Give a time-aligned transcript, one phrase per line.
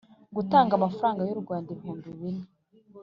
[0.35, 2.45] gutanga amafaranga y u Rwanda ibihumbi bine